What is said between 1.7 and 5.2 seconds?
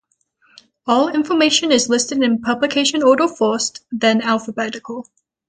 is listed in publication order first, then alphabetical.